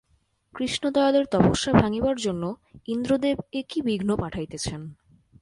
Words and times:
কৃষ্ণদয়ালের 0.55 1.25
তপস্যা 1.25 1.71
ভাঙিবার 1.73 2.17
জন্য 2.17 2.43
ইন্দ্রদেব 2.87 3.37
এ 3.53 3.61
কী 3.69 3.79
বিঘ্ন 3.81 4.09
পাঠাইতেছেন! 4.15 4.81